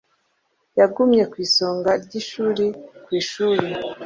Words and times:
Yagumye 0.79 1.23
ku 1.31 1.35
isonga 1.45 1.91
ry'ishuri 2.03 2.67
ku 3.03 3.09
ishuri. 3.19 3.67